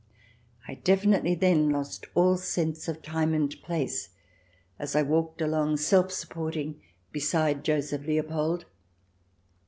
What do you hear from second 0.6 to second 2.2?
I definitely then lost